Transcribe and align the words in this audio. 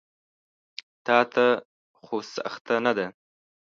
تاته 1.05 1.47
خو 2.03 2.15
سخته 2.33 2.75
نه 2.85 2.91
ده. 2.97 3.07